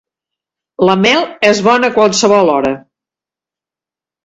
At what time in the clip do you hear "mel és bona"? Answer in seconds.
1.01-1.91